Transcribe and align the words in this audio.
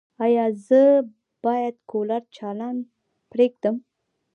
ایا 0.25 0.45
زه 0.67 0.81
باید 1.43 1.75
کولر 1.91 2.21
چالانه 2.35 2.85
پریږدم؟ 3.31 3.75